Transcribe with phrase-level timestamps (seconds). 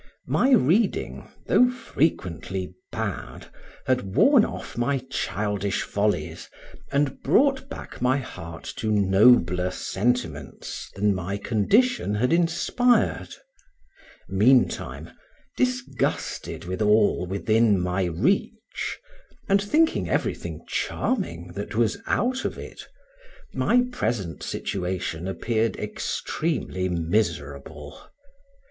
[0.25, 3.51] My reading, though frequently bad,
[3.85, 6.49] had worn off my childish follies,
[6.91, 13.29] and brought back my heart to nobler sentiments than my condition had inspired;
[14.27, 15.11] meantime
[15.55, 18.97] disgusted with all within my reach,
[19.47, 22.87] and thinking everything charming that was out of it,
[23.53, 28.01] my present situation appeared extremely miserable.